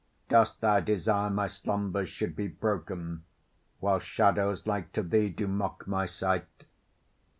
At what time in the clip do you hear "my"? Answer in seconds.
1.29-1.45, 5.87-6.07